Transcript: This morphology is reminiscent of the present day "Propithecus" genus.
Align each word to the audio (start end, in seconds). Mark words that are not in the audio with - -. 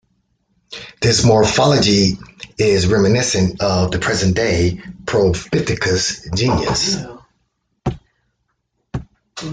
This 1.01 1.23
morphology 1.25 2.17
is 2.57 2.87
reminiscent 2.87 3.61
of 3.61 3.91
the 3.91 3.99
present 3.99 4.35
day 4.35 4.81
"Propithecus" 5.05 6.35
genus. 6.35 6.97